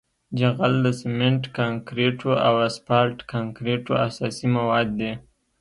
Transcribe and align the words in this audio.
جغل 0.39 0.73
د 0.85 0.87
سمنټ 1.01 1.43
کانکریټو 1.57 2.31
او 2.47 2.53
اسفالټ 2.67 3.17
کانکریټو 3.31 3.93
اساسي 4.07 4.47
مواد 4.55 4.87
دي 4.99 5.11